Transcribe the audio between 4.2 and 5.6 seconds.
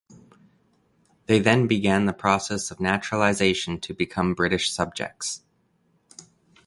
British subjects.